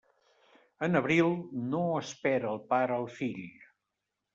[0.87, 1.29] En abril,
[1.75, 3.49] no espera el pare al fill.